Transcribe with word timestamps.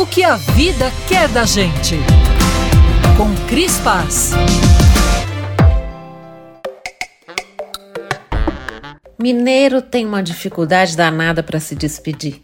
O 0.00 0.06
que 0.06 0.24
a 0.24 0.36
vida 0.36 0.90
quer 1.06 1.28
da 1.28 1.44
gente. 1.44 1.94
Com 3.18 3.34
Cris 3.46 3.76
Paz. 3.80 4.30
Mineiro 9.18 9.82
tem 9.82 10.06
uma 10.06 10.22
dificuldade 10.22 10.96
danada 10.96 11.42
para 11.42 11.60
se 11.60 11.74
despedir. 11.74 12.40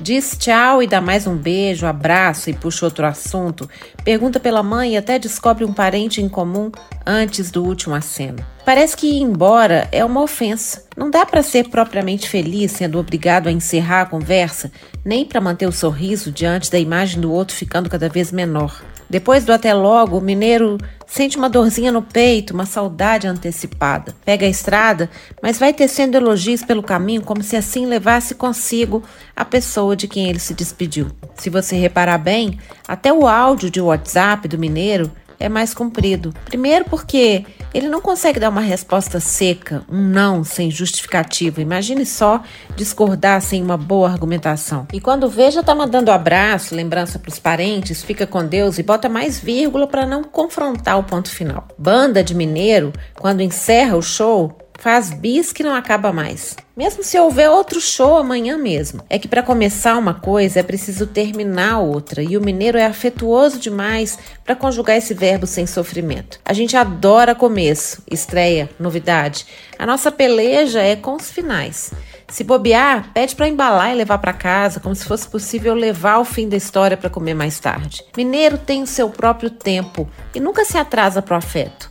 Diz 0.00 0.36
tchau 0.38 0.84
e 0.84 0.86
dá 0.86 1.00
mais 1.00 1.26
um 1.26 1.34
beijo, 1.34 1.84
abraço 1.84 2.48
e 2.48 2.52
puxa 2.52 2.86
outro 2.86 3.04
assunto. 3.04 3.68
Pergunta 4.04 4.38
pela 4.38 4.62
mãe 4.62 4.94
e 4.94 4.96
até 4.96 5.18
descobre 5.18 5.64
um 5.64 5.72
parente 5.72 6.22
em 6.22 6.28
comum 6.28 6.70
antes 7.04 7.50
do 7.50 7.64
último 7.64 7.96
aceno. 7.96 8.38
Parece 8.64 8.96
que 8.96 9.08
ir 9.08 9.20
embora 9.20 9.88
é 9.90 10.04
uma 10.04 10.22
ofensa. 10.22 10.84
Não 11.00 11.10
dá 11.10 11.24
para 11.24 11.42
ser 11.42 11.70
propriamente 11.70 12.28
feliz 12.28 12.72
sendo 12.72 12.98
obrigado 12.98 13.46
a 13.46 13.50
encerrar 13.50 14.02
a 14.02 14.06
conversa, 14.06 14.70
nem 15.02 15.24
para 15.24 15.40
manter 15.40 15.66
o 15.66 15.72
sorriso 15.72 16.30
diante 16.30 16.70
da 16.70 16.78
imagem 16.78 17.22
do 17.22 17.32
outro 17.32 17.56
ficando 17.56 17.88
cada 17.88 18.06
vez 18.06 18.30
menor. 18.30 18.82
Depois 19.08 19.46
do 19.46 19.50
até 19.50 19.72
logo, 19.72 20.18
o 20.18 20.20
mineiro 20.20 20.76
sente 21.06 21.38
uma 21.38 21.48
dorzinha 21.48 21.90
no 21.90 22.02
peito, 22.02 22.52
uma 22.52 22.66
saudade 22.66 23.26
antecipada. 23.26 24.14
Pega 24.26 24.44
a 24.44 24.50
estrada, 24.50 25.08
mas 25.42 25.58
vai 25.58 25.72
tecendo 25.72 26.18
elogios 26.18 26.62
pelo 26.62 26.82
caminho 26.82 27.22
como 27.22 27.42
se 27.42 27.56
assim 27.56 27.86
levasse 27.86 28.34
consigo 28.34 29.02
a 29.34 29.42
pessoa 29.42 29.96
de 29.96 30.06
quem 30.06 30.28
ele 30.28 30.38
se 30.38 30.52
despediu. 30.52 31.06
Se 31.34 31.48
você 31.48 31.76
reparar 31.76 32.18
bem, 32.18 32.58
até 32.86 33.10
o 33.10 33.26
áudio 33.26 33.70
de 33.70 33.80
WhatsApp 33.80 34.46
do 34.46 34.58
mineiro 34.58 35.10
é 35.40 35.48
mais 35.48 35.74
comprido. 35.74 36.32
Primeiro, 36.44 36.84
porque 36.84 37.44
ele 37.72 37.88
não 37.88 38.00
consegue 38.00 38.38
dar 38.38 38.50
uma 38.50 38.60
resposta 38.60 39.18
seca, 39.18 39.82
um 39.90 40.00
não 40.00 40.44
sem 40.44 40.70
justificativa. 40.70 41.60
Imagine 41.60 42.04
só 42.04 42.42
discordar 42.76 43.40
sem 43.40 43.62
uma 43.62 43.76
boa 43.76 44.10
argumentação. 44.10 44.86
E 44.92 45.00
quando 45.00 45.28
vê, 45.28 45.50
já 45.50 45.62
tá 45.62 45.74
mandando 45.74 46.10
abraço, 46.10 46.74
lembrança 46.74 47.18
para 47.18 47.30
os 47.30 47.38
parentes, 47.38 48.02
fica 48.02 48.26
com 48.26 48.44
Deus 48.44 48.78
e 48.78 48.82
bota 48.82 49.08
mais 49.08 49.38
vírgula 49.38 49.86
para 49.86 50.06
não 50.06 50.22
confrontar 50.22 50.98
o 50.98 51.04
ponto 51.04 51.30
final. 51.30 51.66
Banda 51.78 52.22
de 52.22 52.34
mineiro, 52.34 52.92
quando 53.18 53.40
encerra 53.40 53.96
o 53.96 54.02
show, 54.02 54.56
faz 54.80 55.10
bis 55.10 55.52
que 55.52 55.62
não 55.62 55.74
acaba 55.74 56.12
mais. 56.12 56.56
Mesmo 56.76 57.04
se 57.04 57.18
houver 57.18 57.50
outro 57.50 57.78
show 57.80 58.16
amanhã 58.16 58.56
mesmo. 58.56 59.04
É 59.10 59.18
que 59.18 59.28
para 59.28 59.42
começar 59.42 59.98
uma 59.98 60.14
coisa 60.14 60.60
é 60.60 60.62
preciso 60.62 61.06
terminar 61.06 61.78
outra, 61.78 62.22
e 62.22 62.36
o 62.36 62.40
mineiro 62.40 62.78
é 62.78 62.86
afetuoso 62.86 63.58
demais 63.58 64.18
para 64.42 64.56
conjugar 64.56 64.96
esse 64.96 65.12
verbo 65.12 65.46
sem 65.46 65.66
sofrimento. 65.66 66.40
A 66.44 66.54
gente 66.54 66.76
adora 66.76 67.34
começo, 67.34 68.02
estreia, 68.10 68.70
novidade. 68.80 69.46
A 69.78 69.84
nossa 69.84 70.10
peleja 70.10 70.80
é 70.80 70.96
com 70.96 71.14
os 71.14 71.30
finais. 71.30 71.92
Se 72.26 72.44
bobear, 72.44 73.12
pede 73.12 73.34
para 73.34 73.48
embalar 73.48 73.90
e 73.90 73.96
levar 73.96 74.18
para 74.18 74.32
casa, 74.32 74.80
como 74.80 74.94
se 74.94 75.04
fosse 75.04 75.28
possível 75.28 75.74
levar 75.74 76.18
o 76.18 76.24
fim 76.24 76.48
da 76.48 76.56
história 76.56 76.96
para 76.96 77.10
comer 77.10 77.34
mais 77.34 77.60
tarde. 77.60 78.02
Mineiro 78.16 78.56
tem 78.56 78.82
o 78.82 78.86
seu 78.86 79.10
próprio 79.10 79.50
tempo 79.50 80.08
e 80.34 80.40
nunca 80.40 80.64
se 80.64 80.78
atrasa 80.78 81.20
pro 81.20 81.34
afeto. 81.34 81.89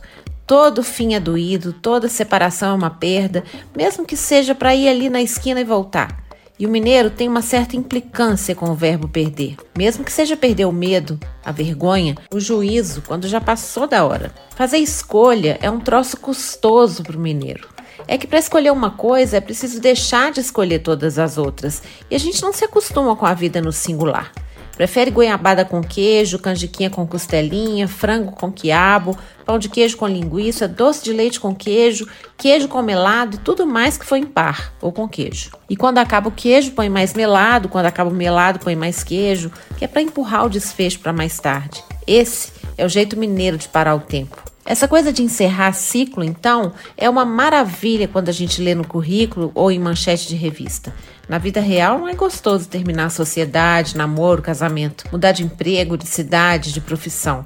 Todo 0.50 0.82
fim 0.82 1.14
é 1.14 1.20
doído, 1.20 1.72
toda 1.72 2.08
separação 2.08 2.70
é 2.70 2.74
uma 2.74 2.90
perda, 2.90 3.44
mesmo 3.72 4.04
que 4.04 4.16
seja 4.16 4.52
para 4.52 4.74
ir 4.74 4.88
ali 4.88 5.08
na 5.08 5.22
esquina 5.22 5.60
e 5.60 5.64
voltar. 5.64 6.24
E 6.58 6.66
o 6.66 6.68
mineiro 6.68 7.08
tem 7.08 7.28
uma 7.28 7.40
certa 7.40 7.76
implicância 7.76 8.52
com 8.52 8.68
o 8.68 8.74
verbo 8.74 9.06
perder, 9.06 9.54
mesmo 9.78 10.02
que 10.02 10.10
seja 10.10 10.36
perder 10.36 10.64
o 10.64 10.72
medo, 10.72 11.20
a 11.44 11.52
vergonha, 11.52 12.16
o 12.34 12.40
juízo, 12.40 13.00
quando 13.06 13.28
já 13.28 13.40
passou 13.40 13.86
da 13.86 14.04
hora. 14.04 14.34
Fazer 14.56 14.78
escolha 14.78 15.56
é 15.62 15.70
um 15.70 15.78
troço 15.78 16.16
custoso 16.16 17.04
para 17.04 17.16
o 17.16 17.20
mineiro. 17.20 17.68
É 18.08 18.18
que 18.18 18.26
para 18.26 18.40
escolher 18.40 18.72
uma 18.72 18.90
coisa 18.90 19.36
é 19.36 19.40
preciso 19.40 19.80
deixar 19.80 20.32
de 20.32 20.40
escolher 20.40 20.80
todas 20.80 21.16
as 21.16 21.38
outras, 21.38 21.80
e 22.10 22.16
a 22.16 22.18
gente 22.18 22.42
não 22.42 22.52
se 22.52 22.64
acostuma 22.64 23.14
com 23.14 23.24
a 23.24 23.34
vida 23.34 23.62
no 23.62 23.70
singular. 23.70 24.32
Prefere 24.80 25.10
goiabada 25.10 25.62
com 25.62 25.82
queijo, 25.82 26.38
canjiquinha 26.38 26.88
com 26.88 27.06
costelinha, 27.06 27.86
frango 27.86 28.32
com 28.32 28.50
quiabo, 28.50 29.14
pão 29.44 29.58
de 29.58 29.68
queijo 29.68 29.94
com 29.98 30.06
linguiça, 30.06 30.66
doce 30.66 31.04
de 31.04 31.12
leite 31.12 31.38
com 31.38 31.54
queijo, 31.54 32.08
queijo 32.38 32.66
com 32.66 32.80
melado 32.80 33.36
e 33.36 33.40
tudo 33.40 33.66
mais 33.66 33.98
que 33.98 34.06
for 34.06 34.16
em 34.16 34.24
par 34.24 34.72
ou 34.80 34.90
com 34.90 35.06
queijo. 35.06 35.50
E 35.68 35.76
quando 35.76 35.98
acaba 35.98 36.30
o 36.30 36.32
queijo, 36.32 36.72
põe 36.72 36.88
mais 36.88 37.12
melado, 37.12 37.68
quando 37.68 37.84
acaba 37.84 38.08
o 38.08 38.14
melado, 38.14 38.58
põe 38.60 38.74
mais 38.74 39.04
queijo, 39.04 39.52
que 39.76 39.84
é 39.84 39.86
para 39.86 40.00
empurrar 40.00 40.46
o 40.46 40.48
desfecho 40.48 41.00
para 41.00 41.12
mais 41.12 41.38
tarde. 41.38 41.84
Esse 42.06 42.50
é 42.78 42.82
o 42.82 42.88
jeito 42.88 43.18
mineiro 43.18 43.58
de 43.58 43.68
parar 43.68 43.94
o 43.94 44.00
tempo. 44.00 44.49
Essa 44.70 44.86
coisa 44.86 45.12
de 45.12 45.20
encerrar 45.20 45.72
ciclo, 45.72 46.22
então, 46.22 46.72
é 46.96 47.10
uma 47.10 47.24
maravilha 47.24 48.06
quando 48.06 48.28
a 48.28 48.32
gente 48.32 48.62
lê 48.62 48.72
no 48.72 48.86
currículo 48.86 49.50
ou 49.52 49.68
em 49.68 49.80
manchete 49.80 50.28
de 50.28 50.36
revista. 50.36 50.94
Na 51.28 51.38
vida 51.38 51.60
real, 51.60 51.98
não 51.98 52.08
é 52.08 52.14
gostoso 52.14 52.68
terminar 52.68 53.06
a 53.06 53.10
sociedade, 53.10 53.96
namoro, 53.96 54.40
casamento, 54.40 55.06
mudar 55.10 55.32
de 55.32 55.42
emprego, 55.42 55.98
de 55.98 56.06
cidade, 56.06 56.72
de 56.72 56.80
profissão. 56.80 57.44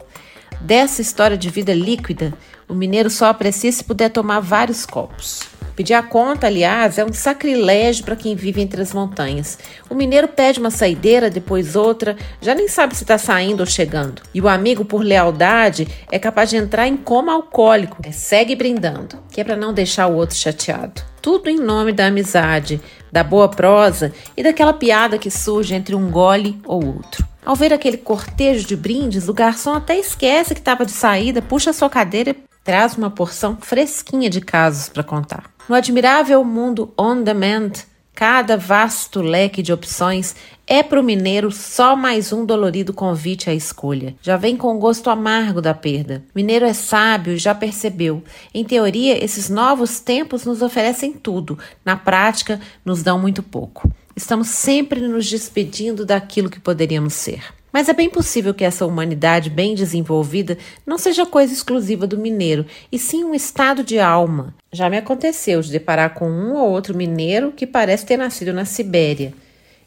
Dessa 0.60 1.00
história 1.00 1.38
de 1.38 1.48
vida 1.48 1.72
líquida, 1.72 2.34
o 2.68 2.74
mineiro 2.74 3.08
só 3.08 3.28
aprecia 3.28 3.72
se 3.72 3.82
puder 3.82 4.10
tomar 4.10 4.40
vários 4.40 4.84
copos. 4.84 5.44
Pedir 5.76 5.94
a 5.94 6.02
conta, 6.02 6.46
aliás, 6.46 6.98
é 6.98 7.04
um 7.04 7.12
sacrilégio 7.12 8.04
para 8.04 8.14
quem 8.14 8.36
vive 8.36 8.60
entre 8.60 8.80
as 8.80 8.92
montanhas. 8.92 9.58
O 9.90 9.94
mineiro 9.94 10.28
pede 10.28 10.60
uma 10.60 10.70
saideira, 10.70 11.28
depois 11.28 11.74
outra, 11.74 12.16
já 12.40 12.54
nem 12.54 12.68
sabe 12.68 12.94
se 12.94 13.02
está 13.02 13.18
saindo 13.18 13.60
ou 13.60 13.66
chegando. 13.66 14.22
E 14.32 14.40
o 14.40 14.48
amigo, 14.48 14.84
por 14.84 15.02
lealdade, 15.02 15.88
é 16.12 16.18
capaz 16.18 16.50
de 16.50 16.56
entrar 16.56 16.86
em 16.86 16.96
coma 16.96 17.32
alcoólico. 17.32 17.98
É, 18.04 18.12
segue 18.12 18.54
brindando, 18.54 19.18
que 19.32 19.40
é 19.40 19.44
para 19.44 19.56
não 19.56 19.72
deixar 19.72 20.06
o 20.06 20.14
outro 20.14 20.36
chateado. 20.36 21.02
Tudo 21.20 21.48
em 21.48 21.56
nome 21.56 21.92
da 21.92 22.06
amizade, 22.06 22.80
da 23.10 23.24
boa 23.24 23.48
prosa 23.48 24.12
e 24.36 24.42
daquela 24.42 24.72
piada 24.72 25.18
que 25.18 25.30
surge 25.30 25.74
entre 25.74 25.94
um 25.94 26.10
gole 26.10 26.60
ou 26.64 26.84
outro. 26.84 27.26
Ao 27.44 27.56
ver 27.56 27.72
aquele 27.72 27.96
cortejo 27.96 28.66
de 28.66 28.76
brindes, 28.76 29.28
o 29.28 29.34
garçom 29.34 29.74
até 29.74 29.98
esquece 29.98 30.54
que 30.54 30.60
estava 30.60 30.86
de 30.86 30.92
saída, 30.92 31.42
puxa 31.42 31.72
sua 31.72 31.90
cadeira 31.90 32.34
traz 32.64 32.96
uma 32.96 33.10
porção 33.10 33.58
fresquinha 33.60 34.30
de 34.30 34.40
casos 34.40 34.88
para 34.88 35.04
contar. 35.04 35.44
No 35.68 35.74
admirável 35.74 36.42
mundo 36.42 36.92
on 36.98 37.22
demand, 37.22 37.72
cada 38.14 38.56
vasto 38.56 39.20
leque 39.20 39.62
de 39.62 39.72
opções 39.72 40.34
é 40.66 40.82
para 40.82 41.00
o 41.00 41.04
mineiro 41.04 41.52
só 41.52 41.94
mais 41.94 42.32
um 42.32 42.46
dolorido 42.46 42.94
convite 42.94 43.50
à 43.50 43.54
escolha. 43.54 44.14
Já 44.22 44.36
vem 44.36 44.56
com 44.56 44.74
o 44.74 44.78
gosto 44.78 45.10
amargo 45.10 45.60
da 45.60 45.74
perda. 45.74 46.24
Mineiro 46.34 46.64
é 46.64 46.72
sábio 46.72 47.34
e 47.34 47.38
já 47.38 47.54
percebeu. 47.54 48.22
Em 48.54 48.64
teoria, 48.64 49.22
esses 49.22 49.50
novos 49.50 50.00
tempos 50.00 50.46
nos 50.46 50.62
oferecem 50.62 51.12
tudo, 51.12 51.58
na 51.84 51.96
prática, 51.96 52.60
nos 52.84 53.02
dão 53.02 53.18
muito 53.18 53.42
pouco. 53.42 53.90
Estamos 54.16 54.48
sempre 54.48 55.00
nos 55.00 55.28
despedindo 55.28 56.06
daquilo 56.06 56.48
que 56.48 56.60
poderíamos 56.60 57.14
ser. 57.14 57.42
Mas 57.74 57.88
é 57.88 57.92
bem 57.92 58.08
possível 58.08 58.54
que 58.54 58.62
essa 58.62 58.86
humanidade 58.86 59.50
bem 59.50 59.74
desenvolvida 59.74 60.56
não 60.86 60.96
seja 60.96 61.26
coisa 61.26 61.52
exclusiva 61.52 62.06
do 62.06 62.16
mineiro, 62.16 62.64
e 62.92 63.00
sim 63.00 63.24
um 63.24 63.34
estado 63.34 63.82
de 63.82 63.98
alma. 63.98 64.54
Já 64.72 64.88
me 64.88 64.96
aconteceu 64.96 65.60
de 65.60 65.72
deparar 65.72 66.14
com 66.14 66.30
um 66.30 66.54
ou 66.54 66.70
outro 66.70 66.96
mineiro 66.96 67.50
que 67.50 67.66
parece 67.66 68.06
ter 68.06 68.16
nascido 68.16 68.52
na 68.52 68.64
Sibéria. 68.64 69.34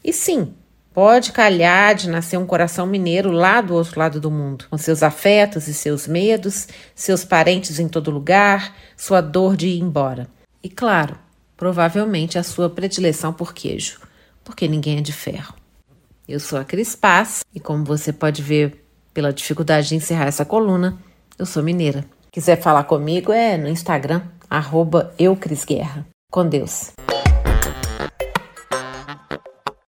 E 0.04 0.12
sim, 0.12 0.52
pode 0.92 1.32
calhar 1.32 1.94
de 1.94 2.10
nascer 2.10 2.36
um 2.36 2.44
coração 2.44 2.86
mineiro 2.86 3.30
lá 3.30 3.62
do 3.62 3.72
outro 3.72 3.98
lado 3.98 4.20
do 4.20 4.30
mundo, 4.30 4.66
com 4.68 4.76
seus 4.76 5.02
afetos 5.02 5.66
e 5.66 5.72
seus 5.72 6.06
medos, 6.06 6.68
seus 6.94 7.24
parentes 7.24 7.78
em 7.78 7.88
todo 7.88 8.10
lugar, 8.10 8.76
sua 8.98 9.22
dor 9.22 9.56
de 9.56 9.66
ir 9.66 9.80
embora. 9.80 10.28
E 10.62 10.68
claro, 10.68 11.18
provavelmente 11.56 12.38
a 12.38 12.42
sua 12.42 12.68
predileção 12.68 13.32
por 13.32 13.54
queijo, 13.54 13.98
porque 14.44 14.68
ninguém 14.68 14.98
é 14.98 15.00
de 15.00 15.14
ferro. 15.14 15.54
Eu 16.28 16.38
sou 16.38 16.58
a 16.58 16.64
Cris 16.64 16.94
Paz 16.94 17.42
e 17.54 17.58
como 17.58 17.82
você 17.82 18.12
pode 18.12 18.42
ver 18.42 18.84
pela 19.14 19.32
dificuldade 19.32 19.88
de 19.88 19.94
encerrar 19.94 20.26
essa 20.26 20.44
coluna, 20.44 20.98
eu 21.38 21.46
sou 21.46 21.62
mineira. 21.62 22.04
Quiser 22.30 22.60
falar 22.60 22.84
comigo 22.84 23.32
é 23.32 23.56
no 23.56 23.66
Instagram, 23.66 24.20
eucrisguerra. 25.18 26.06
Com 26.30 26.46
Deus. 26.46 26.92